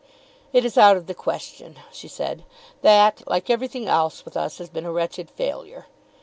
"It 0.51 0.65
is 0.65 0.79
out 0.79 0.97
of 0.97 1.05
the 1.05 1.13
question," 1.13 1.77
she 1.91 2.07
said. 2.07 2.43
"That, 2.81 3.21
like 3.27 3.51
everything 3.51 3.87
else 3.87 4.25
with 4.25 4.35
us, 4.35 4.57
has 4.57 4.67
been 4.69 4.87
a 4.87 4.91
wretched 4.91 5.29
failure. 5.29 5.85